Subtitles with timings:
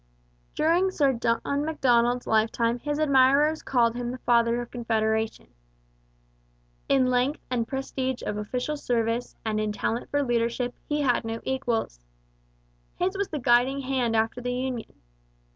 [0.55, 5.49] During Sir John Macdonald's lifetime his admirers called him the Father of Confederation.
[6.89, 11.39] In length and prestige of official service and in talent for leadership he had no
[11.43, 11.99] equals.
[12.95, 14.93] His was the guiding hand after the union.